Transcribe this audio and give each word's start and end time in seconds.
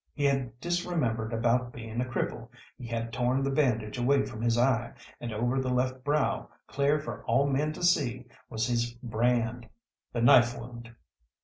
He 0.15 0.25
had 0.25 0.59
disremembered 0.59 1.31
about 1.31 1.71
being 1.71 2.01
a 2.01 2.05
cripple, 2.05 2.49
he 2.75 2.87
had 2.87 3.13
torn 3.13 3.43
the 3.43 3.51
bandage 3.51 3.99
away 3.99 4.25
from 4.25 4.41
his 4.41 4.57
eye, 4.57 4.93
and 5.19 5.31
over 5.31 5.59
the 5.61 5.69
left 5.69 6.03
brow, 6.03 6.49
clear 6.65 6.99
for 6.99 7.23
all 7.25 7.45
men 7.45 7.71
to 7.73 7.83
see, 7.83 8.25
was 8.49 8.65
his 8.65 8.93
brand, 8.93 9.69
the 10.11 10.23
knife 10.23 10.57
wound! 10.57 10.95